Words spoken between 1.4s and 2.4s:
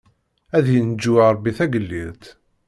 tagellidt.